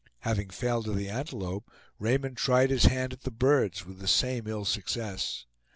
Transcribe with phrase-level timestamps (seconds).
[0.21, 1.69] Having failed of the antelope,
[1.99, 5.45] Raymond tried his hand at the birds with the same ill success.